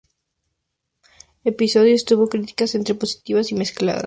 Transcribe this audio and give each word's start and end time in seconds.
El 1.43 1.51
episodio 1.53 1.95
tuvo 2.03 2.27
críticas 2.27 2.73
entre 2.73 2.95
positivas 2.95 3.51
y 3.51 3.53
mezcladas. 3.53 3.99